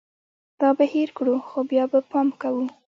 دا 0.61 0.69
به 0.77 0.85
هېر 0.93 1.09
کړو، 1.17 1.35
خو 1.47 1.59
بیا 1.71 1.83
به 1.91 1.99
پام 2.11 2.27
کوو 2.41 2.65